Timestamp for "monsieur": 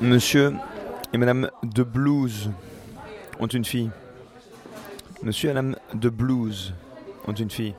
0.00-0.52, 5.22-5.50